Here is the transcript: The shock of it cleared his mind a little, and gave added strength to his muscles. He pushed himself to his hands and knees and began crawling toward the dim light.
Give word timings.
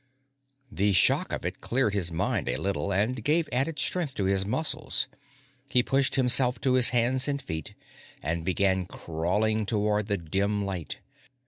The 0.71 0.93
shock 0.93 1.31
of 1.31 1.45
it 1.45 1.61
cleared 1.61 1.93
his 1.93 2.11
mind 2.11 2.49
a 2.49 2.57
little, 2.57 2.91
and 2.91 3.23
gave 3.23 3.47
added 3.51 3.77
strength 3.77 4.15
to 4.15 4.23
his 4.23 4.47
muscles. 4.47 5.07
He 5.69 5.83
pushed 5.83 6.15
himself 6.15 6.59
to 6.61 6.73
his 6.73 6.89
hands 6.89 7.27
and 7.27 7.47
knees 7.47 7.75
and 8.23 8.43
began 8.43 8.87
crawling 8.87 9.63
toward 9.67 10.07
the 10.07 10.17
dim 10.17 10.65
light. 10.65 10.97